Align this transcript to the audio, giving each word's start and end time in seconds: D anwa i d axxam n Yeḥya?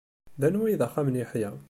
D 0.39 0.41
anwa 0.47 0.65
i 0.69 0.75
d 0.79 0.81
axxam 0.85 1.07
n 1.09 1.19
Yeḥya? 1.19 1.51